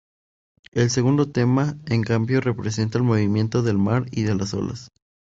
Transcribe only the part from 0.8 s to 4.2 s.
segundo tema, en cambio, representa el movimiento del mar